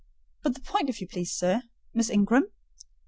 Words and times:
But 0.41 0.55
to 0.55 0.59
the 0.59 0.61
point 0.65 0.89
if 0.89 0.99
you 0.99 1.07
please, 1.07 1.31
sir—Miss 1.31 2.09
Ingram?" 2.09 2.45